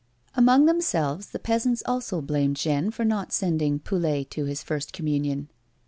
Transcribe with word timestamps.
Amongst 0.33 0.65
themselves 0.65 1.27
the 1.29 1.37
peasants 1.37 1.83
also 1.85 2.21
blamed 2.21 2.55
Jeanne 2.55 2.89
for 2.89 3.05
not 3.05 3.31
sending 3.31 3.77
Poulet 3.77 4.31
to 4.31 4.45
his 4.45 4.63
first 4.63 4.93
communion. 4.93 5.47